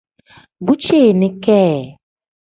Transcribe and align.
Bu 0.65 0.73
ceeni 0.83 1.29
kee. 1.43 1.81